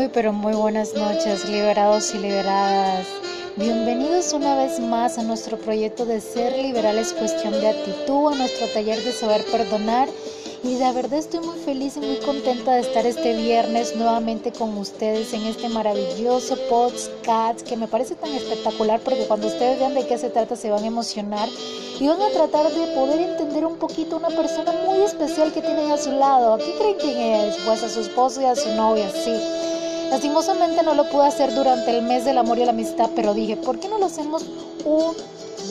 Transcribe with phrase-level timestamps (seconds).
[0.00, 3.06] Muy, pero muy buenas noches, liberados y liberadas.
[3.56, 8.66] Bienvenidos una vez más a nuestro proyecto de Ser Liberales Cuestión de Actitud, a nuestro
[8.68, 10.08] taller de saber perdonar.
[10.64, 14.74] Y de verdad estoy muy feliz y muy contenta de estar este viernes nuevamente con
[14.78, 20.06] ustedes en este maravilloso podcast que me parece tan espectacular porque cuando ustedes vean de
[20.06, 21.48] qué se trata se van a emocionar
[22.00, 25.60] y van a tratar de poder entender un poquito a una persona muy especial que
[25.60, 26.56] tienen a su lado.
[26.56, 27.56] ¿Qué creen quién es?
[27.66, 29.60] Pues a su esposo y a su novia, sí.
[30.10, 33.56] Lastimosamente no lo pude hacer durante el mes del amor y la amistad, pero dije,
[33.56, 34.44] ¿por qué no lo hacemos
[34.84, 35.14] un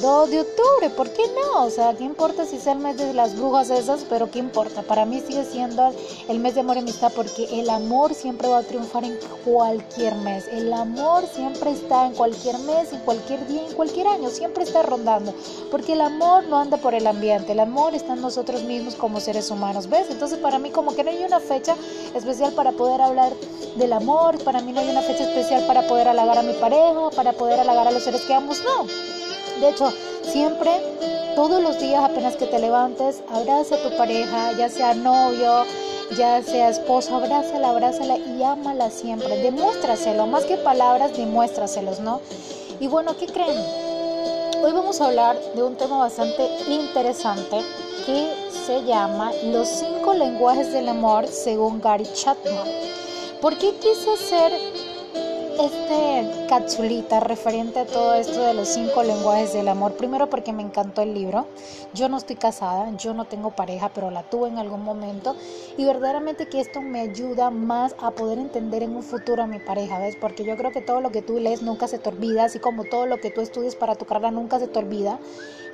[0.01, 1.65] 2 de octubre, ¿por qué no?
[1.65, 4.05] O sea, ¿qué importa si es el mes de las brujas esas?
[4.07, 4.81] Pero ¿qué importa?
[4.83, 5.93] Para mí sigue siendo
[6.29, 10.15] el mes de amor y amistad porque el amor siempre va a triunfar en cualquier
[10.15, 10.47] mes.
[10.47, 14.83] El amor siempre está en cualquier mes, en cualquier día, en cualquier año, siempre está
[14.83, 15.33] rondando.
[15.69, 19.19] Porque el amor no anda por el ambiente, el amor está en nosotros mismos como
[19.19, 20.07] seres humanos, ¿ves?
[20.09, 21.75] Entonces para mí como que no hay una fecha
[22.15, 23.33] especial para poder hablar
[23.75, 27.09] del amor, para mí no hay una fecha especial para poder halagar a mi pareja,
[27.15, 29.18] para poder halagar a los seres que amos, no.
[29.59, 29.91] De hecho,
[30.23, 30.71] siempre,
[31.35, 35.65] todos los días apenas que te levantes, abraza a tu pareja, ya sea novio,
[36.17, 39.37] ya sea esposo, abrázala, abrázala y ámala siempre.
[39.41, 42.21] Demuéstraselo, más que palabras, demuéstraselos, ¿no?
[42.79, 43.57] Y bueno, ¿qué creen?
[44.63, 47.57] Hoy vamos a hablar de un tema bastante interesante
[48.05, 48.29] que
[48.65, 52.67] se llama Los cinco lenguajes del amor según Gary Chapman.
[53.41, 54.51] ¿Por qué quise hacer
[55.59, 59.93] este capsulita referente a todo esto de los cinco lenguajes del amor.
[59.93, 61.47] Primero porque me encantó el libro.
[61.93, 65.35] Yo no estoy casada, yo no tengo pareja, pero la tuve en algún momento.
[65.77, 69.59] Y verdaderamente que esto me ayuda más a poder entender en un futuro a mi
[69.59, 70.15] pareja, ¿ves?
[70.15, 72.85] Porque yo creo que todo lo que tú lees nunca se te olvida, así como
[72.85, 75.19] todo lo que tú estudias para tu carrera nunca se te olvida.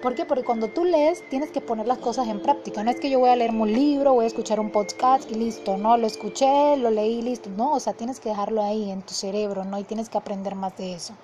[0.05, 0.23] ¿Por qué?
[0.23, 2.83] Porque cuando tú lees tienes que poner las cosas en práctica.
[2.83, 5.33] No es que yo voy a leer un libro, voy a escuchar un podcast y
[5.33, 5.77] listo.
[5.77, 7.49] No, lo escuché, lo leí, listo.
[7.49, 9.79] No, o sea, tienes que dejarlo ahí en tu cerebro, ¿no?
[9.79, 11.15] Y tienes que aprender más de eso.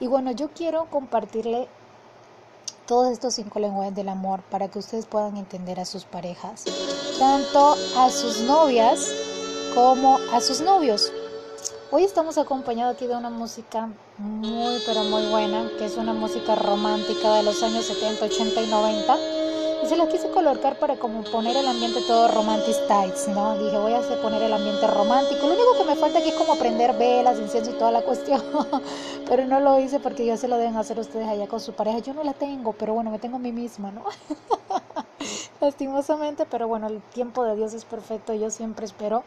[0.00, 1.68] Y bueno, yo quiero compartirle
[2.86, 6.64] todos estos cinco lenguajes del amor para que ustedes puedan entender a sus parejas,
[7.18, 9.12] tanto a sus novias
[9.74, 11.12] como a sus novios.
[11.90, 13.88] Hoy estamos acompañados aquí de una música
[14.18, 18.66] muy pero muy buena, que es una música romántica de los años 70, 80 y
[18.66, 19.16] 90.
[19.82, 23.56] Y se la quise colocar para como poner el ambiente todo romantic styles, ¿no?
[23.56, 25.46] Dije, voy a hacer poner el ambiente romántico.
[25.46, 28.42] Lo único que me falta aquí es como prender velas, incienso y toda la cuestión.
[29.26, 32.00] pero no lo hice porque ya se lo deben hacer ustedes allá con su pareja.
[32.00, 34.04] Yo no la tengo, pero bueno, me tengo a mí misma, ¿no?
[35.62, 38.34] Lastimosamente, pero bueno, el tiempo de Dios es perfecto.
[38.34, 39.24] Yo siempre espero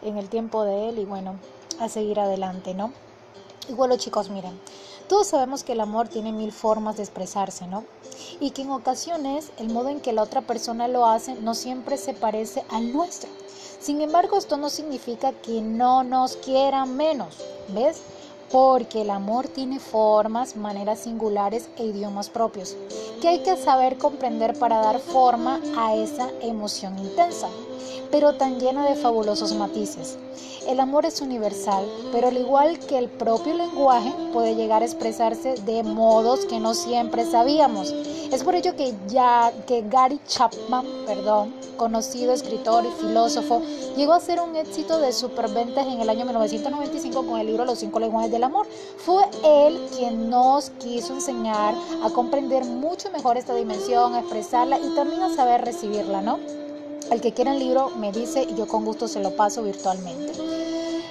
[0.00, 1.34] en el tiempo de Él y bueno,
[1.80, 2.92] a seguir adelante, ¿no?
[3.68, 4.58] Y bueno, chicos, miren,
[5.08, 7.84] todos sabemos que el amor tiene mil formas de expresarse, ¿no?
[8.40, 11.96] Y que en ocasiones el modo en que la otra persona lo hace no siempre
[11.96, 13.30] se parece al nuestro.
[13.80, 17.36] Sin embargo, esto no significa que no nos quieran menos,
[17.68, 18.02] ¿ves?
[18.50, 22.76] Porque el amor tiene formas, maneras singulares e idiomas propios,
[23.20, 27.48] que hay que saber comprender para dar forma a esa emoción intensa,
[28.10, 30.18] pero tan llena de fabulosos matices.
[30.68, 35.54] El amor es universal, pero al igual que el propio lenguaje puede llegar a expresarse
[35.64, 37.90] de modos que no siempre sabíamos.
[38.30, 43.62] Es por ello que, ya, que Gary Chapman, perdón, conocido escritor y filósofo,
[43.96, 47.78] llegó a ser un éxito de superventas en el año 1995 con el libro Los
[47.78, 48.66] cinco lenguajes del amor.
[48.98, 54.94] Fue él quien nos quiso enseñar a comprender mucho mejor esta dimensión, a expresarla y
[54.94, 56.67] también a saber recibirla, ¿no?
[57.10, 60.32] El que quiera el libro me dice y yo con gusto se lo paso virtualmente.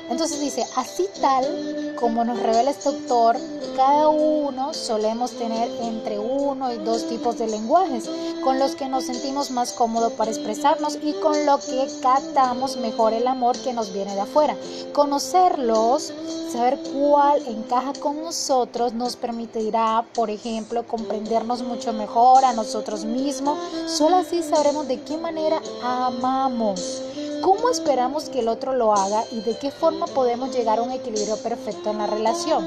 [0.10, 3.38] Entonces dice, así tal como nos revela este autor,
[3.76, 8.10] cada uno solemos tener entre uno y dos tipos de lenguajes
[8.44, 13.14] con los que nos sentimos más cómodos para expresarnos y con lo que catamos mejor
[13.14, 14.56] el amor que nos viene de afuera.
[14.94, 16.14] Conocerlos,
[16.52, 23.60] saber cuál encaja con nosotros nos permitirá, por ejemplo, comprendernos mucho mejor a nosotros mismos.
[23.88, 27.04] Solo así sabremos de qué manera amamos.
[27.42, 30.92] ¿Cómo esperamos que el otro lo haga y de qué forma podemos llegar a un
[30.92, 32.66] equilibrio perfecto en la relación?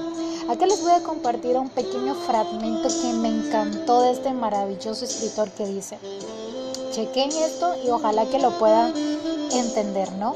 [0.48, 5.50] Acá les voy a compartir un pequeño fragmento que me encantó de este maravilloso escritor
[5.50, 5.98] que dice,
[6.92, 8.92] chequen esto y ojalá que lo puedan
[9.52, 10.34] entender, ¿no?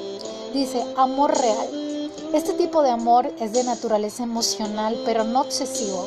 [0.52, 2.10] Dice, amor real.
[2.32, 6.06] Este tipo de amor es de naturaleza emocional, pero no obsesivo.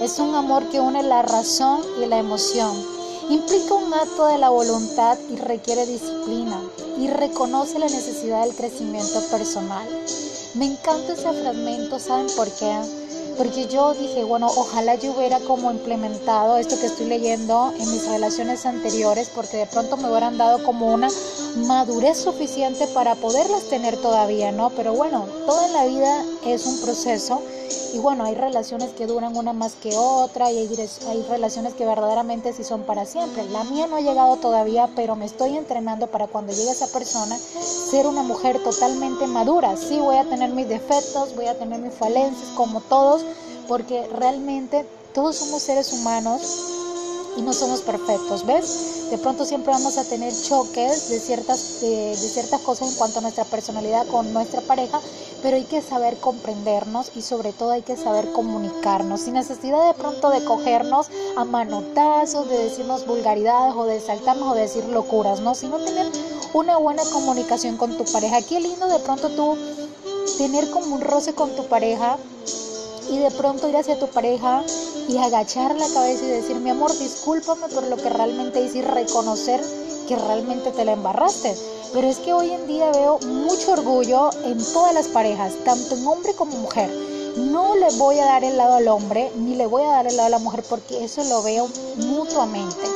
[0.00, 2.95] Es un amor que une la razón y la emoción
[3.28, 6.62] Implica un acto de la voluntad y requiere disciplina
[6.96, 9.84] y reconoce la necesidad del crecimiento personal.
[10.54, 12.78] Me encanta ese fragmento, ¿saben por qué?
[13.36, 18.06] Porque yo dije, bueno, ojalá yo hubiera como implementado esto que estoy leyendo en mis
[18.06, 21.08] relaciones anteriores, porque de pronto me hubieran dado como una
[21.66, 24.70] madurez suficiente para poderlas tener todavía, ¿no?
[24.70, 27.42] Pero bueno, toda la vida es un proceso
[27.92, 32.52] y bueno, hay relaciones que duran una más que otra y hay, relaciones que verdaderamente
[32.52, 33.44] sí son para siempre.
[33.48, 37.38] La mía no ha llegado todavía, pero me estoy entrenando para cuando llegue esa persona
[37.38, 39.76] ser una mujer totalmente madura.
[39.76, 43.22] Sí, voy a tener mis defectos, voy a tener mis falencias como todos,
[43.66, 46.76] porque realmente todos somos seres humanos
[47.36, 49.10] y no somos perfectos, ¿ves?
[49.10, 53.22] De pronto siempre vamos a tener choques de ciertas, de, ciertas cosas en cuanto a
[53.22, 55.00] nuestra personalidad con nuestra pareja,
[55.42, 59.94] pero hay que saber comprendernos y sobre todo hay que saber comunicarnos, sin necesidad de
[59.94, 65.40] pronto de cogernos a manotazos, de decirnos vulgaridades o de saltarnos o de decir locuras,
[65.40, 65.54] ¿no?
[65.54, 66.06] Sino tener
[66.52, 68.42] una buena comunicación con tu pareja.
[68.42, 69.56] Qué lindo de pronto tú
[70.38, 72.18] tener como un roce con tu pareja
[73.10, 74.62] y de pronto ir hacia tu pareja
[75.08, 78.82] y agachar la cabeza y decir, mi amor, discúlpame por lo que realmente hice y
[78.82, 79.60] reconocer
[80.08, 81.56] que realmente te la embarraste.
[81.92, 86.06] Pero es que hoy en día veo mucho orgullo en todas las parejas, tanto en
[86.06, 86.90] hombre como mujer.
[87.36, 90.16] No le voy a dar el lado al hombre, ni le voy a dar el
[90.16, 92.86] lado a la mujer, porque eso lo veo mutuamente.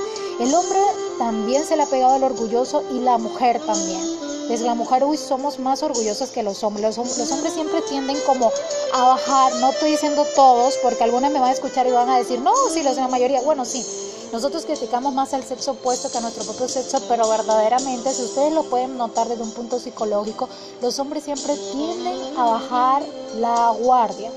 [0.40, 0.78] El hombre
[1.18, 4.29] también se le ha pegado al orgulloso y la mujer también.
[4.50, 6.97] Desde la mujer, hoy somos más orgullosos que los hombres.
[6.97, 8.50] Los, hombres siempre tienden como
[8.93, 12.19] a bajar, no estoy diciendo todos, porque algunos me van a escuchar y van a
[12.19, 13.87] decir, no, sí, los la mayoría, bueno, sí.
[14.32, 18.52] Nosotros criticamos más al sexo opuesto que a nuestro propio sexo, pero verdaderamente, si ustedes
[18.52, 20.49] lo pueden notar desde un punto psicológico,
[20.82, 23.05] los hombres siempre tienden a bajar
[23.37, 24.32] la guardia.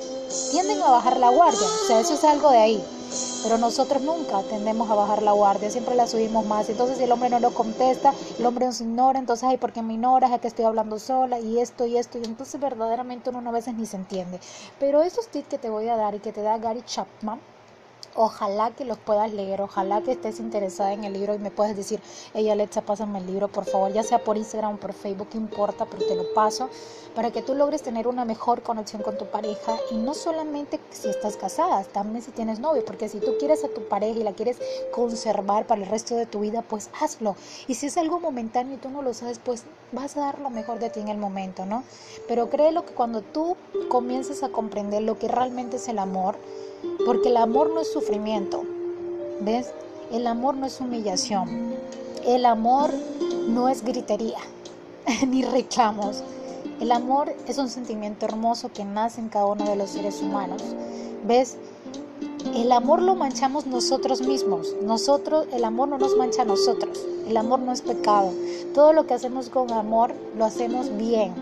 [0.52, 2.84] Tienden a bajar la guardia, o sea, eso es algo de ahí.
[3.44, 6.70] Pero nosotros nunca tendemos a bajar la guardia, siempre la subimos más.
[6.70, 9.82] Entonces, si el hombre no lo contesta, el hombre nos ignora, entonces, ay, ¿por qué
[9.82, 10.32] me ignoras?
[10.32, 11.40] ¿A que estoy hablando sola?
[11.40, 12.18] Y esto y esto.
[12.18, 14.40] Y entonces, verdaderamente, uno a veces ni se entiende.
[14.80, 17.40] Pero esos tips que te voy a dar y que te da Gary Chapman,
[18.16, 21.76] Ojalá que los puedas leer, ojalá que estés interesada en el libro y me puedes
[21.76, 22.00] decir,
[22.34, 25.86] ella Alexa, pásame el libro, por favor, ya sea por Instagram o por Facebook, importa,
[25.86, 26.70] pero te lo paso,
[27.16, 31.10] para que tú logres tener una mejor conexión con tu pareja y no solamente si
[31.10, 34.34] estás casada, también si tienes novio, porque si tú quieres a tu pareja y la
[34.34, 34.58] quieres
[34.92, 37.36] conservar para el resto de tu vida, pues hazlo.
[37.68, 40.50] Y si es algo momentáneo y tú no lo sabes, pues vas a dar lo
[40.50, 41.84] mejor de ti en el momento, ¿no?
[42.28, 43.58] Pero créelo que cuando tú
[43.90, 46.36] comiences a comprender lo que realmente es el amor,
[47.06, 48.64] porque el amor no es sufrimiento,
[49.42, 49.72] ¿ves?
[50.12, 51.74] El amor no es humillación.
[52.26, 52.92] El amor
[53.48, 54.38] no es gritería,
[55.28, 56.24] ni reclamos.
[56.80, 60.62] El amor es un sentimiento hermoso que nace en cada uno de los seres humanos.
[61.26, 61.58] ¿Ves?
[62.56, 64.76] El amor lo manchamos nosotros mismos.
[64.82, 67.06] Nosotros, el amor no nos mancha a nosotros.
[67.28, 68.32] El amor no es pecado.
[68.74, 71.34] Todo lo que hacemos con amor lo hacemos bien.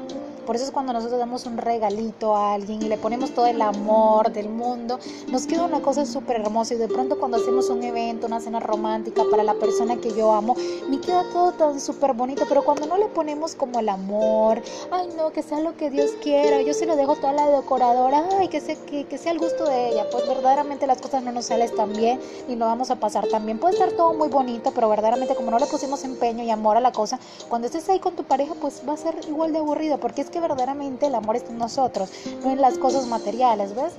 [0.46, 3.62] Por eso es cuando nosotros damos un regalito a alguien y le ponemos todo el
[3.62, 5.00] amor del mundo,
[5.30, 8.60] nos queda una cosa súper hermosa y de pronto cuando hacemos un evento, una cena
[8.60, 10.56] romántica para la persona que yo amo,
[10.90, 14.62] me queda todo tan súper bonito, pero cuando no le ponemos como el amor,
[14.92, 18.28] ay no, que sea lo que Dios quiera, yo se lo dejo toda la decoradora,
[18.40, 21.32] ay, que sea, que, que sea el gusto de ella, pues verdaderamente las cosas no
[21.32, 23.60] nos salen tan bien y no vamos a pasar tan bien.
[23.60, 26.82] Puede estar todo muy bonito, pero verdaderamente como no le pusimos empeño y amor a
[26.82, 30.00] la cosa, cuando estés ahí con tu pareja, pues va a ser igual de aburrido,
[30.00, 32.10] porque es que verdaderamente el amor está en nosotros,
[32.44, 33.94] no en las cosas materiales, ¿ves?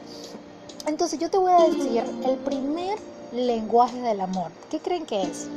[0.87, 2.99] Entonces yo te voy a decir el primer
[3.33, 4.51] lenguaje del amor.
[4.71, 5.49] ¿Qué creen que es?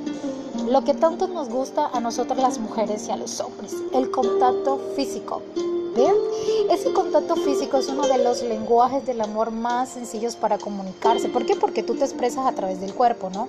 [0.67, 4.79] Lo que tanto nos gusta a nosotras las mujeres y a los hombres, el contacto
[4.95, 5.41] físico.
[5.95, 6.13] ¿Bien?
[6.69, 11.29] Ese contacto físico es uno de los lenguajes del amor más sencillos para comunicarse.
[11.29, 11.55] ¿Por qué?
[11.55, 13.47] Porque tú te expresas a través del cuerpo, ¿no?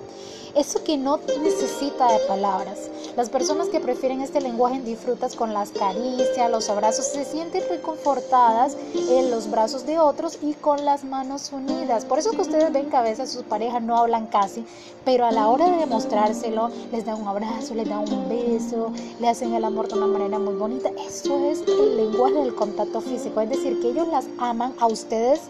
[0.55, 2.89] Eso que no necesita de palabras.
[3.17, 8.77] Las personas que prefieren este lenguaje disfrutas con las caricias, los abrazos, se sienten reconfortadas
[9.09, 12.05] en los brazos de otros y con las manos unidas.
[12.05, 14.65] Por eso que ustedes ven que a veces sus parejas no hablan casi,
[15.03, 19.27] pero a la hora de demostrárselo, les dan un abrazo, les dan un beso, le
[19.27, 20.89] hacen el amor de una manera muy bonita.
[21.07, 25.41] Eso es el lenguaje del contacto físico, es decir, que ellos las aman a ustedes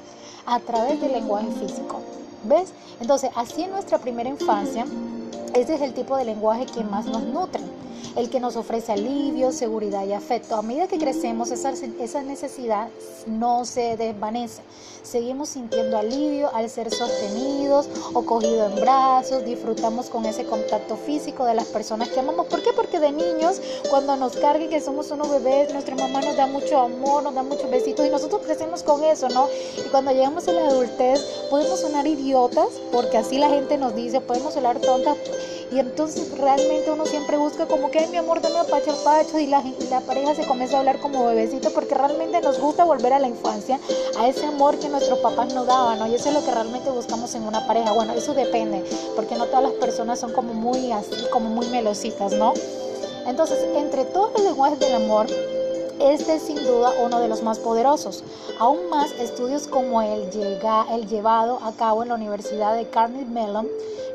[0.46, 2.01] a través del lenguaje físico.
[2.44, 2.74] ¿Ves?
[3.00, 4.86] Entonces, así en nuestra primera infancia,
[5.53, 7.62] ese es el tipo de lenguaje que más nos nutre
[8.16, 10.56] el que nos ofrece alivio, seguridad y afecto.
[10.56, 12.90] A medida que crecemos, esa, necesidad
[13.26, 14.62] no se desvanece.
[15.04, 21.46] Seguimos sintiendo alivio al ser sostenidos o cogidos en brazos, disfrutamos con ese contacto físico
[21.46, 22.48] de las personas que amamos.
[22.48, 22.72] ¿Por qué?
[22.74, 26.78] Porque de niños, cuando nos carguen que somos unos bebés, nuestra mamá nos da mucho
[26.78, 29.48] amor, nos da muchos besitos y nosotros crecemos con eso, ¿no?
[29.78, 34.22] Y cuando llegamos a la adultez, podemos sonar idiotas, porque así la gente nos dice,
[34.22, 35.18] podemos sonar tontas
[35.72, 39.62] y entonces realmente uno siempre busca como que, mi amor, dame pacho pacho y la,
[39.62, 43.20] y la pareja se comienza a hablar como bebecito porque realmente nos gusta volver a
[43.20, 43.80] la infancia,
[44.18, 46.08] a ese amor que nuestros papás nos daban, ¿no?
[46.08, 47.92] Y eso es lo que realmente buscamos en una pareja.
[47.92, 48.84] Bueno, eso depende,
[49.16, 52.54] porque no todas las personas son como muy así, como muy melositas, ¿no?
[53.26, 55.28] Entonces, entre todos los lenguajes del amor,
[56.00, 58.24] este es sin duda uno de los más poderosos.
[58.60, 63.25] Aún más, estudios como el, llega, el llevado a cabo en la Universidad de Carnegie
[63.25, 63.68] Mellon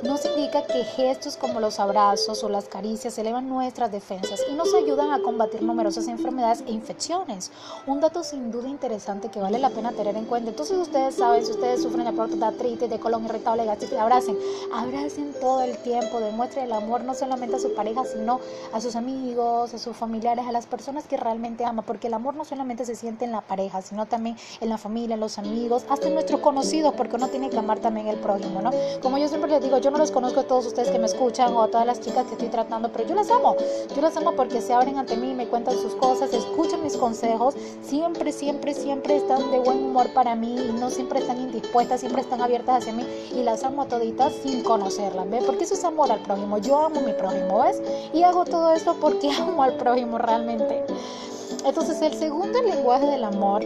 [0.02, 4.74] nos indica que gestos como los abrazos o las caricias elevan nuestras defensas y nos
[4.74, 7.52] ayudan a combatir numerosas enfermedades e infecciones.
[7.86, 10.50] Un dato sin duda interesante que vale la pena tener en cuenta.
[10.50, 14.36] Entonces ustedes saben, si ustedes sufren de artritis, de colon irritable, gastritis, abracen,
[14.74, 18.40] abracen todo el tiempo, demuestren el amor no solamente a su pareja, sino
[18.72, 22.34] a sus amigos, a sus familiares, a las personas que realmente ama, porque el amor
[22.34, 25.84] no solamente se siente en la pareja, sino también en la familia, en los amigos,
[25.88, 28.70] hasta en nuestros conocidos, porque uno tiene que amar también el prójimo, ¿no?
[29.00, 31.52] Como yo siempre les digo, yo no los conozco a todos ustedes que me escuchan
[31.54, 33.56] o a todas las chicas que estoy tratando, pero yo las amo.
[33.94, 37.54] Yo las amo porque se abren ante mí, me cuentan sus cosas, escuchan mis consejos,
[37.82, 42.22] siempre, siempre, siempre están de buen humor para mí y no siempre están indispuestas, siempre
[42.22, 45.44] están abiertas hacia mí y las amo a toditas sin conocerlas, ¿ves?
[45.44, 46.58] Porque eso es amor al prójimo.
[46.58, 47.80] Yo amo a mi prójimo, ¿ves?
[48.12, 50.84] Y hago todo esto porque amo al prójimo realmente.
[51.64, 53.62] Entonces, el segundo lenguaje del amor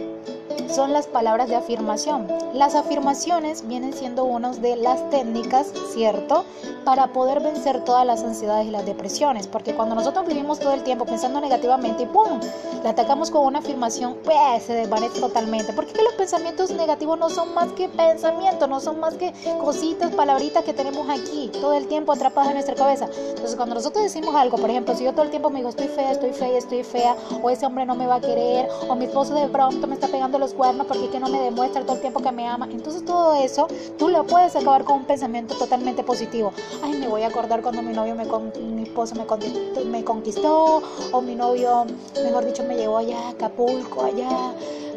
[0.69, 2.27] son las palabras de afirmación.
[2.53, 6.45] Las afirmaciones vienen siendo una de las técnicas, ¿cierto?
[6.83, 9.47] Para poder vencer todas las ansiedades y las depresiones.
[9.47, 12.39] Porque cuando nosotros vivimos todo el tiempo pensando negativamente y ¡pum!
[12.83, 15.73] Le atacamos con una afirmación, pues se desvanece totalmente.
[15.73, 20.63] Porque los pensamientos negativos no son más que pensamientos, no son más que cositas, palabritas
[20.63, 23.07] que tenemos aquí, todo el tiempo atrapadas en nuestra cabeza.
[23.29, 25.87] Entonces cuando nosotros decimos algo, por ejemplo, si yo todo el tiempo me digo estoy
[25.87, 29.05] fea, estoy fea, estoy fea, o ese hombre no me va a querer, o mi
[29.05, 31.95] esposo de pronto me está pegando los cuernos porque es que no me demuestra todo
[31.95, 32.67] el tiempo que me ama.
[32.69, 36.51] Entonces todo eso tú lo puedes acabar con un pensamiento totalmente positivo.
[36.83, 38.25] Ay, me voy a acordar cuando mi novio me
[38.59, 41.85] mi esposo me conquistó, me conquistó o mi novio,
[42.23, 44.29] mejor dicho, me llevó allá a Acapulco, allá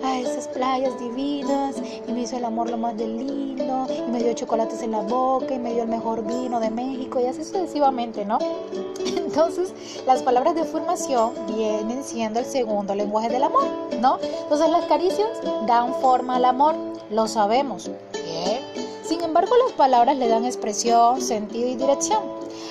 [0.02, 1.76] a esas playas divinas
[2.07, 5.00] y me hizo el amor lo más de lindo y me dio chocolates en la
[5.00, 8.38] boca y me dio el mejor vino de México y así sucesivamente, ¿no?
[9.04, 9.73] Entonces,
[10.07, 13.64] las palabras de afirmación vienen siendo el segundo lenguaje del amor,
[14.00, 14.19] ¿no?
[14.42, 15.28] Entonces, las caricias
[15.66, 16.75] dan forma al amor,
[17.11, 17.90] lo sabemos.
[18.12, 18.61] Bien.
[19.04, 22.23] Sin embargo, las palabras le dan expresión, sentido y dirección.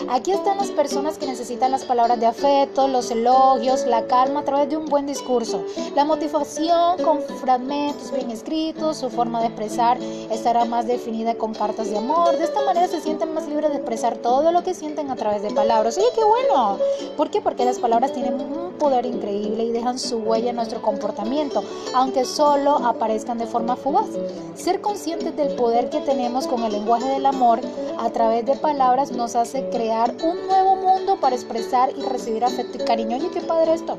[0.08, 4.44] Aquí están las personas que necesitan las palabras de afecto, los elogios, la calma a
[4.46, 5.64] través de un buen discurso.
[5.94, 9.98] La motivación con fragmentos bien escritos, su forma de expresar
[10.32, 12.38] estará más definida con cartas de amor.
[12.38, 15.42] De esta manera se sienten más libres de expresar todo lo que sienten a través
[15.42, 15.98] de palabras.
[15.98, 16.78] Oye, qué bueno.
[17.18, 17.42] ¿Por qué?
[17.42, 21.62] Porque las palabras tienen un poder increíble y dejan su huella en nuestro comportamiento,
[21.94, 24.08] aunque solo aparezcan de forma fugaz.
[24.56, 27.60] Ser conscientes del poder que tenemos con el lenguaje del amor
[27.98, 32.78] a través de palabras nos hace creer un nuevo mundo para expresar y recibir afecto
[32.78, 33.18] y cariño.
[33.18, 33.98] Oye, qué padre esto.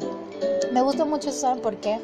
[0.73, 1.99] Me gusta mucho, ¿saben por qué?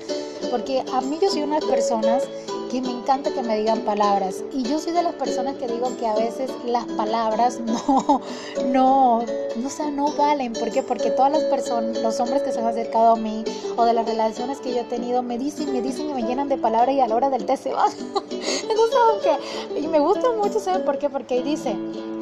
[0.51, 2.25] Porque a mí yo soy una de las personas
[2.69, 4.43] que me encanta que me digan palabras.
[4.53, 8.23] Y yo soy de las personas que digo que a veces las palabras no,
[8.67, 10.53] no, no, o no valen.
[10.53, 10.83] ¿Por qué?
[10.83, 13.45] Porque todas las personas, los hombres que se han acercado a mí
[13.77, 16.49] o de las relaciones que yo he tenido, me dicen, me dicen y me llenan
[16.49, 17.93] de palabras y a la hora del té se van.
[18.31, 21.09] Entonces, aunque, y me gusta mucho, ¿saben por qué?
[21.09, 21.77] Porque dice,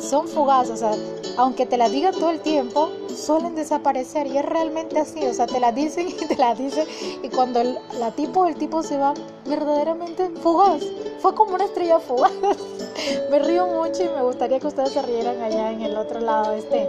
[0.04, 0.92] son fugaces, o sea,
[1.36, 5.46] aunque te las diga todo el tiempo, suelen desaparecer y es realmente así, o sea,
[5.46, 6.86] te las dicen y te las dicen
[7.22, 9.14] y cuando el, la tipo, el tipo se va,
[9.46, 10.82] verdaderamente fugaz,
[11.20, 12.32] fue como una estrella fugaz.
[13.30, 16.52] me río mucho y me gustaría que ustedes se rieran allá en el otro lado
[16.52, 16.88] de este,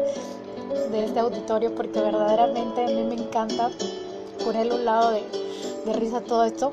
[0.92, 3.72] de este auditorio porque verdaderamente a mí me encanta
[4.44, 5.24] ponerle un lado de,
[5.86, 6.72] de risa todo esto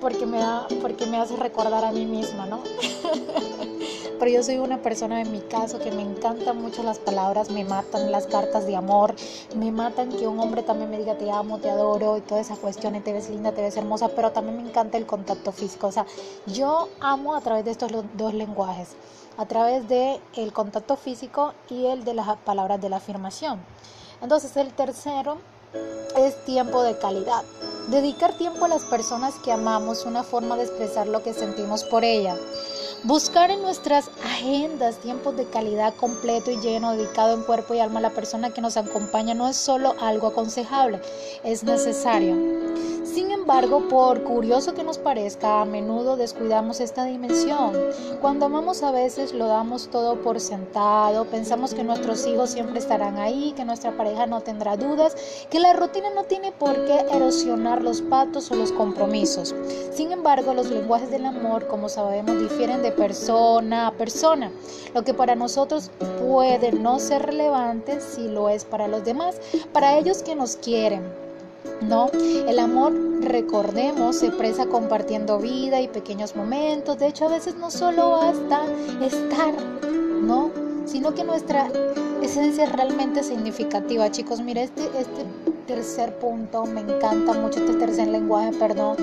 [0.00, 2.60] porque me da porque me hace recordar a mí misma, ¿no?
[4.20, 7.64] pero yo soy una persona en mi caso que me encantan mucho las palabras, me
[7.64, 9.14] matan las cartas de amor,
[9.56, 12.56] me matan que un hombre también me diga te amo, te adoro y toda esa
[12.56, 15.92] cuestión, te ves linda, te ves hermosa, pero también me encanta el contacto físico, o
[15.92, 16.04] sea,
[16.46, 18.90] yo amo a través de estos dos lenguajes,
[19.38, 23.58] a través de el contacto físico y el de las palabras de la afirmación.
[24.20, 25.38] Entonces, el tercero
[26.18, 27.42] es tiempo de calidad.
[27.88, 32.04] Dedicar tiempo a las personas que amamos, una forma de expresar lo que sentimos por
[32.04, 32.36] ella.
[33.02, 37.98] Buscar en nuestras agendas tiempos de calidad completo y lleno, dedicado en cuerpo y alma
[37.98, 41.00] a la persona que nos acompaña, no es solo algo aconsejable,
[41.42, 42.36] es necesario.
[43.12, 47.72] Sin embargo, por curioso que nos parezca, a menudo descuidamos esta dimensión.
[48.20, 53.18] Cuando amamos a veces lo damos todo por sentado, pensamos que nuestros hijos siempre estarán
[53.18, 55.16] ahí, que nuestra pareja no tendrá dudas,
[55.50, 59.56] que la rutina no tiene por qué erosionar los patos o los compromisos.
[59.92, 64.50] Sin embargo, los lenguajes del amor, como sabemos, difieren de persona a persona.
[64.94, 69.36] Lo que para nosotros puede no ser relevante, si lo es para los demás,
[69.72, 71.02] para ellos que nos quieren
[71.82, 72.10] ¿no?
[72.12, 72.92] El amor,
[73.22, 76.98] recordemos, se expresa compartiendo vida y pequeños momentos.
[76.98, 78.62] De hecho, a veces no solo basta
[79.00, 79.54] estar,
[80.22, 80.50] ¿no?
[80.84, 81.68] Sino que nuestra
[82.22, 84.40] esencia realmente significativa, chicos.
[84.40, 85.24] Mira, este, este
[85.66, 88.96] tercer punto me encanta mucho, este tercer lenguaje, perdón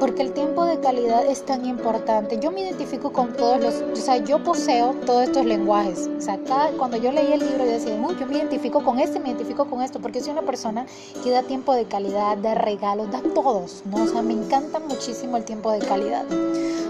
[0.00, 2.38] porque el tiempo de calidad es tan importante.
[2.38, 6.08] Yo me identifico con todos los, o sea, yo poseo todos estos lenguajes.
[6.18, 6.38] O sea,
[6.78, 9.64] cuando yo leí el libro, yo decía, Uy, yo me identifico con este, me identifico
[9.66, 10.86] con esto, porque soy una persona
[11.22, 14.04] que da tiempo de calidad, da regalos, da todos, ¿no?
[14.04, 16.24] O sea, me encanta muchísimo el tiempo de calidad.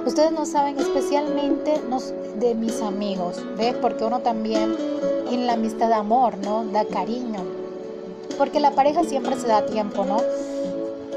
[0.06, 1.80] Ustedes no saben, especialmente
[2.38, 3.74] de mis amigos, ¿ves?
[3.80, 4.76] Porque uno también
[5.30, 6.64] en la amistad da amor, ¿no?
[6.64, 7.40] Da cariño.
[8.36, 10.18] Porque la pareja siempre se da tiempo, ¿no?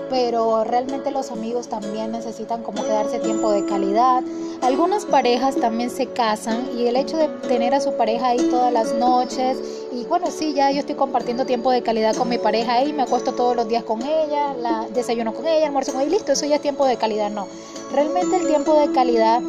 [0.10, 4.24] Pero realmente los amigos también necesitan como quedarse tiempo de calidad.
[4.62, 8.74] Algunas parejas también se casan y el hecho de tener a su pareja ahí todas
[8.74, 9.58] las noches
[9.92, 13.04] y bueno, sí, ya yo estoy compartiendo tiempo de calidad con mi pareja ahí, me
[13.04, 16.34] acuesto todos los días con ella, la, desayuno con ella, almuerzo con ella y listo,
[16.34, 17.48] eso ya es tiempo de calidad, no.
[17.94, 19.42] Realmente el tiempo de calidad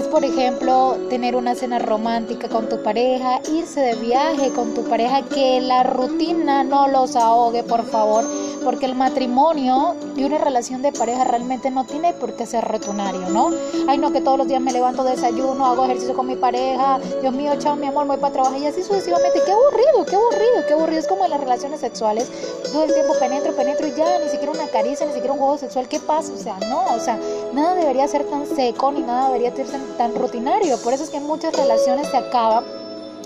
[0.00, 4.82] es, por ejemplo, tener una cena romántica con tu pareja, irse de viaje con tu
[4.84, 8.24] pareja, que la rutina no los ahogue, por favor
[8.64, 13.28] porque el matrimonio y una relación de pareja realmente no tiene por qué ser rutinario,
[13.28, 13.50] ¿no?
[13.86, 17.34] Ay, no, que todos los días me levanto, desayuno, hago ejercicio con mi pareja, Dios
[17.34, 19.40] mío, chao, mi amor, voy para trabajar y así sucesivamente.
[19.44, 21.00] Qué aburrido, qué aburrido, qué aburrido.
[21.00, 22.30] Es como en las relaciones sexuales,
[22.72, 25.58] todo el tiempo penetro, penetro y ya, ni siquiera una caricia, ni siquiera un juego
[25.58, 25.86] sexual.
[25.86, 26.32] ¿Qué pasa?
[26.32, 27.18] O sea, no, o sea,
[27.52, 29.83] nada debería ser tan seco ni nada debería ser tan
[30.14, 30.78] rutinario.
[30.78, 32.64] Por eso es que muchas relaciones se acaban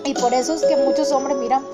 [0.04, 1.64] y por eso es que muchos hombres miran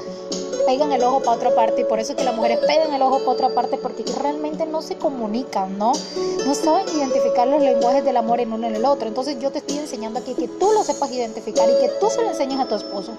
[0.66, 3.02] pegan el ojo para otra parte y por eso es que las mujeres pegan el
[3.02, 5.92] ojo para otra parte porque realmente no se comunican, ¿no?
[6.47, 9.09] No saben identificar los lenguajes del amor en uno en el otro.
[9.09, 12.23] Entonces yo te estoy enseñando aquí que tú lo sepas identificar y que tú se
[12.23, 13.12] lo enseñes a tu esposo.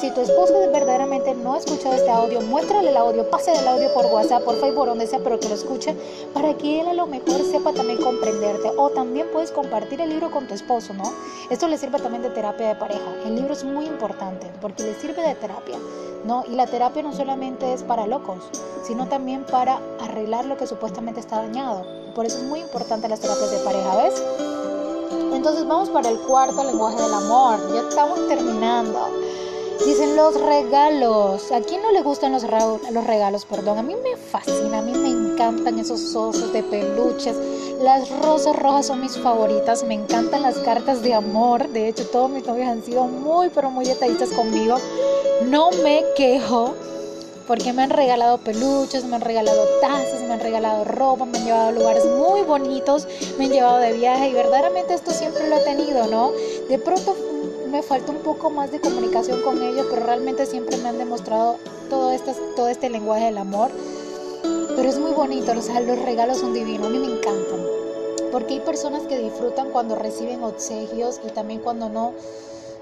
[0.00, 3.92] Si tu esposo verdaderamente no ha escuchado este audio, muéstrale el audio, pase el audio
[3.92, 5.94] por WhatsApp, por Facebook, donde sea, pero que lo escuche
[6.32, 8.70] para que él a lo mejor sepa también comprenderte.
[8.76, 11.12] O también puedes compartir el libro con tu esposo, ¿no?
[11.50, 13.14] Esto le sirve también de terapia de pareja.
[13.26, 15.76] El libro es muy importante porque le sirve de terapia.
[16.24, 16.44] ¿No?
[16.46, 18.38] Y la terapia no solamente es para locos,
[18.82, 21.84] sino también para arreglar lo que supuestamente está dañado.
[22.14, 24.22] Por eso es muy importante las terapias de pareja, ¿ves?
[25.32, 27.58] Entonces vamos para el cuarto lenguaje del amor.
[27.72, 29.08] Ya estamos terminando.
[29.84, 31.50] Dicen los regalos.
[31.52, 33.46] ¿A quién no le gustan los, los regalos?
[33.46, 37.36] Perdón, a mí me fascina, a mí me encantan esos osos de peluches.
[37.80, 41.68] Las rosas rojas son mis favoritas, me encantan las cartas de amor.
[41.68, 44.76] De hecho, todos mis novios han sido muy, pero muy detallistas conmigo.
[45.46, 46.74] No me quejo
[47.46, 51.44] porque me han regalado peluches, me han regalado tazas, me han regalado ropa, me han
[51.44, 55.56] llevado a lugares muy bonitos, me han llevado de viaje y verdaderamente esto siempre lo
[55.56, 56.32] he tenido, ¿no?
[56.68, 57.16] De pronto
[57.70, 61.56] me falta un poco más de comunicación con ellos, pero realmente siempre me han demostrado
[61.88, 63.70] todo este, todo este lenguaje del amor.
[64.76, 67.60] Pero es muy bonito, o sea, los regalos son divinos, a mí me encantan.
[68.32, 72.12] Porque hay personas que disfrutan cuando reciben obsequios y también cuando no,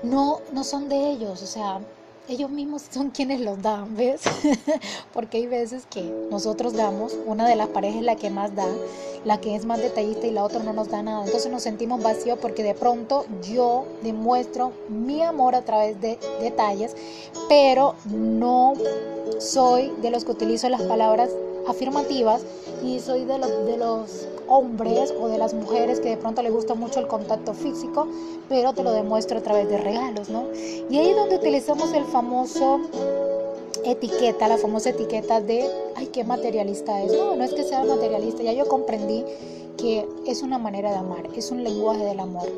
[0.03, 1.81] no, no son de ellos, o sea,
[2.29, 4.23] ellos mismos son quienes los dan, ¿ves?
[5.13, 8.67] Porque hay veces que nosotros damos, una de las parejas es la que más da,
[9.25, 11.25] la que es más detallista y la otra no nos da nada.
[11.25, 16.95] Entonces nos sentimos vacíos porque de pronto yo demuestro mi amor a través de detalles,
[17.49, 18.75] pero no
[19.39, 21.31] soy de los que utilizo las palabras
[21.69, 22.43] afirmativas
[22.85, 26.51] y soy de los, de los hombres o de las mujeres que de pronto le
[26.51, 28.09] gusta mucho el contacto físico,
[28.49, 30.45] pero te lo demuestro a través de regalos, ¿no?
[30.91, 32.81] Y ahí es donde utilizamos el famoso
[33.85, 37.13] etiqueta, la famosa etiqueta de, ay, qué materialista es.
[37.13, 39.25] No, no es que sea materialista, ya yo comprendí
[39.77, 42.49] que es una manera de amar, es un lenguaje del amor.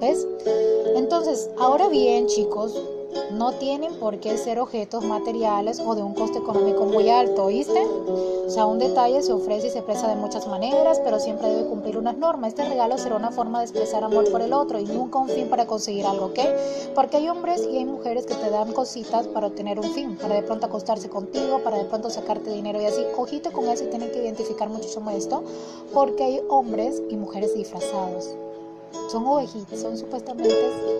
[0.00, 0.26] ¿Ves?
[0.94, 2.80] Entonces, ahora bien, chicos,
[3.32, 7.84] no tienen por qué ser objetos materiales o de un coste económico muy alto, ¿oíste?
[7.84, 11.68] O sea, un detalle se ofrece y se expresa de muchas maneras, pero siempre debe
[11.68, 12.48] cumplir unas normas.
[12.48, 15.48] Este regalo será una forma de expresar amor por el otro y nunca un fin
[15.48, 16.38] para conseguir algo, ¿ok?
[16.94, 20.34] Porque hay hombres y hay mujeres que te dan cositas para obtener un fin, para
[20.34, 23.04] de pronto acostarse contigo, para de pronto sacarte dinero y así.
[23.16, 25.42] Ojito con eso y tienen que identificar muchísimo esto,
[25.92, 28.30] porque hay hombres y mujeres disfrazados
[29.10, 30.54] son ovejitas, son supuestamente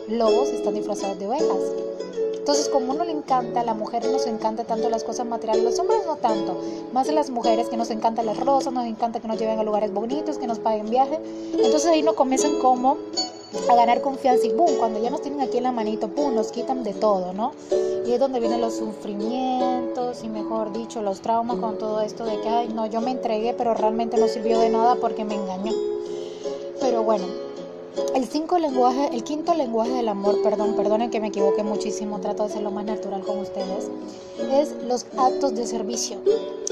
[0.09, 1.59] lobos, están disfrazados de ovejas.
[2.49, 5.79] Entonces, como uno le encanta, a la mujer nos encanta tanto las cosas materiales, los
[5.79, 6.59] hombres no tanto,
[6.95, 9.63] más a las mujeres que nos encantan las rosas, nos encanta que nos lleven a
[9.63, 11.21] lugares bonitos, que nos paguen viaje.
[11.53, 12.97] Entonces ahí nos comienzan como
[13.69, 16.51] a ganar confianza y boom, cuando ya nos tienen aquí en la manito, boom, nos
[16.51, 17.53] quitan de todo, ¿no?
[18.07, 22.41] Y es donde vienen los sufrimientos y mejor dicho, los traumas con todo esto de
[22.41, 25.75] que, ay, no, yo me entregué, pero realmente no sirvió de nada porque me engañó.
[26.81, 27.27] Pero bueno,
[28.15, 32.45] el, cinco lenguaje, el quinto lenguaje del amor, perdón, perdonen que me equivoque muchísimo, trato
[32.45, 33.91] de ser lo más natural con ustedes,
[34.53, 36.19] es los actos de servicio.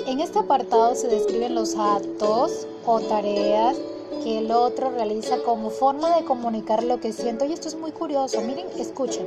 [0.07, 3.77] En este apartado se describen los actos o tareas
[4.23, 7.45] que el otro realiza como forma de comunicar lo que siento.
[7.45, 8.41] Y esto es muy curioso.
[8.41, 9.27] Miren, escuchen.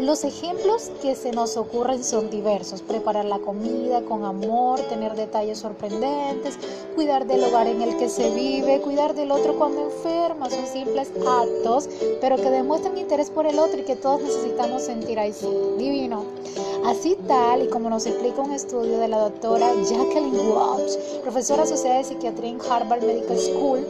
[0.00, 2.82] Los ejemplos que se nos ocurren son diversos.
[2.82, 6.58] Preparar la comida con amor, tener detalles sorprendentes,
[6.94, 10.50] cuidar del hogar en el que se vive, cuidar del otro cuando enferma.
[10.50, 11.88] Son simples actos,
[12.20, 15.32] pero que demuestran interés por el otro y que todos necesitamos sentir ahí.
[15.78, 16.24] Divino.
[16.84, 21.98] Así tal y como nos explica un estudio de la doctora Jacqueline Watts, profesora asociada
[21.98, 23.86] de psiquiatría en Harvard Medical School,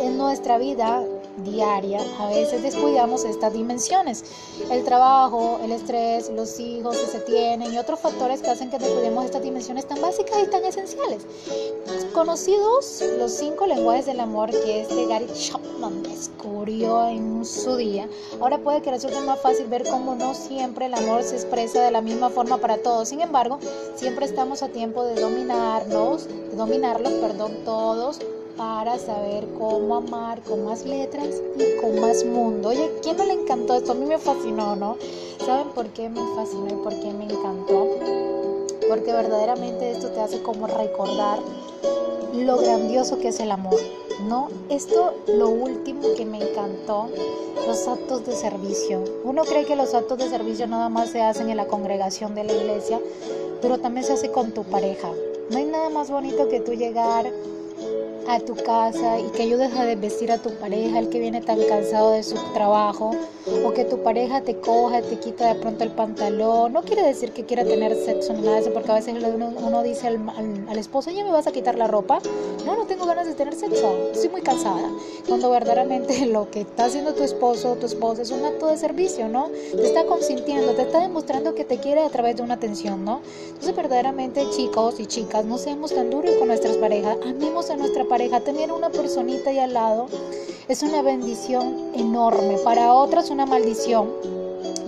[0.00, 1.02] en nuestra vida
[1.38, 4.24] diaria, a veces descuidamos estas dimensiones.
[4.70, 8.78] El trabajo, el estrés, los hijos que se tienen y otros factores que hacen que
[8.78, 11.26] descuidemos estas dimensiones tan básicas y tan esenciales.
[12.12, 18.08] Conocidos los cinco lenguajes del amor que este Gary Chapman descubrió en su día,
[18.40, 21.90] ahora puede que resulte más fácil ver cómo no siempre el amor se expresa de
[21.90, 23.08] la misma forma para todos.
[23.08, 23.58] Sin embargo,
[23.96, 28.20] siempre estamos a tiempo de dominarnos, de dominarlos, perdón, todos
[28.56, 32.68] para saber cómo amar con más letras y con más mundo.
[32.68, 33.92] Oye, ¿quién no le encantó esto?
[33.92, 34.96] A mí me fascinó, ¿no?
[35.44, 37.88] ¿Saben por qué me fascinó y por qué me encantó?
[38.88, 41.38] Porque verdaderamente esto te hace como recordar
[42.34, 43.80] lo grandioso que es el amor,
[44.28, 44.48] ¿no?
[44.68, 47.08] Esto, lo último que me encantó,
[47.66, 49.02] los actos de servicio.
[49.24, 52.44] Uno cree que los actos de servicio nada más se hacen en la congregación de
[52.44, 53.00] la iglesia,
[53.62, 55.10] pero también se hace con tu pareja.
[55.50, 57.30] No hay nada más bonito que tú llegar
[58.28, 61.58] a tu casa y que ayudes a desvestir a tu pareja, el que viene tan
[61.68, 63.12] cansado de su trabajo,
[63.64, 66.72] o que tu pareja te coja, te quita de pronto el pantalón.
[66.72, 69.52] No quiere decir que quiera tener sexo ni nada de eso, porque a veces uno,
[69.56, 70.18] uno dice al,
[70.68, 72.20] al, esposo, ¿ya me vas a quitar la ropa?
[72.64, 74.88] No, no tengo ganas de tener sexo, estoy muy cansada.
[75.28, 78.78] Cuando verdaderamente lo que está haciendo tu esposo o tu esposa es un acto de
[78.78, 79.50] servicio, ¿no?
[79.76, 83.20] Te está consintiendo, te está demostrando que te quiere a través de una atención, ¿no?
[83.48, 88.04] Entonces verdaderamente chicos y chicas, no seamos tan duros con nuestras parejas, amemos a nuestra
[88.04, 90.06] pareja pareja, tener una personita ahí al lado
[90.68, 92.58] es una bendición enorme.
[92.58, 94.08] Para otras una maldición.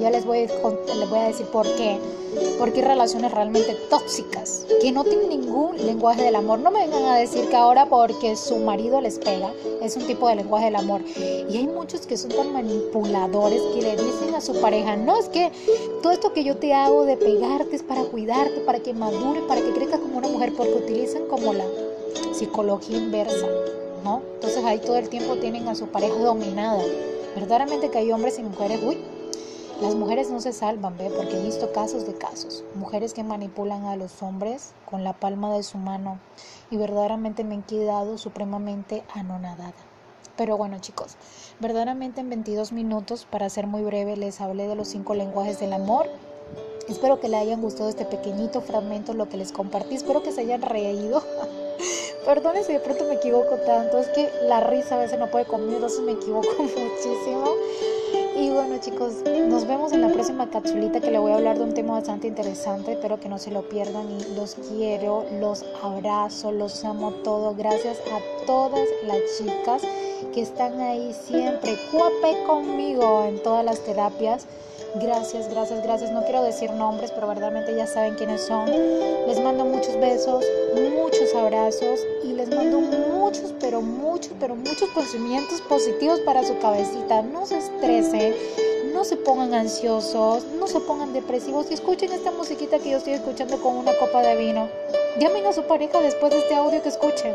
[0.01, 1.99] Ya les voy, a, decir por qué.
[2.57, 6.61] Porque hay relaciones realmente tóxicas, que no tienen ningún lenguaje del amor.
[6.61, 10.29] No me vengan a decir que ahora porque su marido les pega, es un tipo
[10.29, 11.01] de lenguaje del amor.
[11.17, 15.29] Y hay muchos que son tan manipuladores que le dicen a su pareja, no, es
[15.31, 15.51] que
[16.01, 19.61] todo esto que yo te hago de pegarte es para cuidarte, para que madure, para
[19.63, 21.65] que crezcas como una mujer, porque utilizan como la
[22.33, 23.47] psicología inversa,
[24.05, 24.23] ¿no?
[24.35, 26.83] Entonces ahí todo el tiempo tienen a su pareja dominada.
[27.35, 28.99] Verdaderamente que hay hombres y mujeres, uy,
[29.81, 31.11] las mujeres no se salvan, ¿ve?
[31.15, 32.65] Porque he visto casos de casos.
[32.75, 36.19] Mujeres que manipulan a los hombres con la palma de su mano
[36.71, 39.75] y verdaderamente me han quedado supremamente anonadada.
[40.37, 41.17] Pero bueno chicos,
[41.61, 45.75] verdaderamente en 22 minutos, para ser muy breve, les hablé de los cinco lenguajes del
[45.75, 46.07] amor.
[46.89, 49.95] Espero que les hayan gustado este pequeñito fragmento, lo que les compartí.
[49.95, 51.23] Espero que se hayan reído.
[52.27, 55.45] Perdone si de pronto me equivoco tanto, es que la risa a veces no puede
[55.45, 57.55] conmigo, entonces me equivoco muchísimo.
[58.35, 59.13] Y bueno chicos,
[59.47, 62.27] nos vemos en la próxima capsulita que le voy a hablar de un tema bastante
[62.27, 67.55] interesante, espero que no se lo pierdan y los quiero, los abrazo, los amo todo,
[67.55, 69.83] gracias a todas las chicas
[70.35, 74.47] que están ahí siempre, cuape conmigo en todas las terapias.
[74.95, 76.11] Gracias, gracias, gracias.
[76.11, 78.71] No quiero decir nombres, pero verdaderamente ya saben quiénes son.
[79.27, 80.45] Les mando muchos besos,
[80.95, 87.23] muchos abrazos y les mando muchos, pero muchos, pero muchos conocimientos positivos para su cabecita.
[87.23, 88.35] No se estresen,
[88.95, 93.15] no se pongan ansiosos, no se pongan depresivos y escuchen esta musiquita que yo estoy
[93.15, 94.69] escuchando con una copa de vino.
[95.19, 97.35] Llamen a su pareja después de este audio que escuchen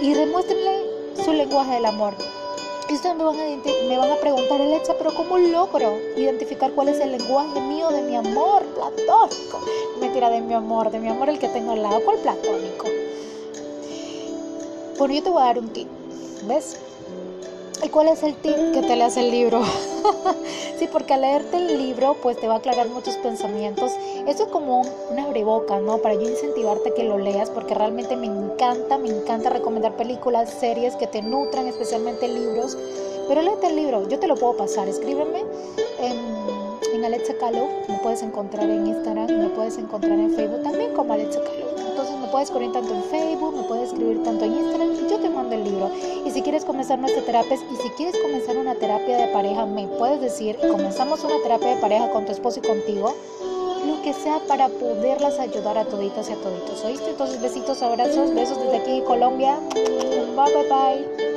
[0.00, 2.14] y demuéstrenle su lenguaje del amor.
[2.88, 3.44] Ustedes me van, a,
[3.88, 8.02] me van a preguntar, Alexa, pero ¿cómo logro identificar cuál es el lenguaje mío de
[8.02, 9.60] mi amor platónico?
[10.00, 12.00] Mentira, de mi amor, de mi amor el que tengo al lado.
[12.04, 12.86] ¿Cuál platónico?
[14.98, 15.88] Bueno, yo te voy a dar un tip,
[16.44, 16.76] ¿ves?
[17.82, 19.62] ¿Y cuál es el tip que te leas el libro?
[20.78, 23.92] sí, porque al leerte el libro, pues te va a aclarar muchos pensamientos.
[24.26, 25.98] Esto es como una abreboca, ¿no?
[25.98, 30.50] Para yo incentivarte a que lo leas, porque realmente me encanta, me encanta recomendar películas,
[30.58, 32.78] series que te nutran, especialmente libros.
[33.28, 34.88] Pero léete el libro, yo te lo puedo pasar.
[34.88, 35.44] Escríbeme
[36.00, 40.94] en, en Alexa Calo, me puedes encontrar en Instagram, me puedes encontrar en Facebook también
[40.94, 41.65] como Alexa Calo
[42.26, 45.54] me puedes escribir tanto en Facebook, me puedes escribir tanto en Instagram yo te mando
[45.54, 45.90] el libro.
[46.24, 49.86] Y si quieres comenzar nuestra terapia y si quieres comenzar una terapia de pareja, me
[49.86, 53.14] puedes decir, comenzamos una terapia de pareja con tu esposo y contigo,
[53.86, 56.84] lo que sea para poderlas ayudar a toditas y a toditos.
[56.84, 57.10] ¿Oíste?
[57.10, 59.60] Entonces besitos, abrazos, besos desde aquí Colombia.
[59.74, 61.35] Bye bye bye.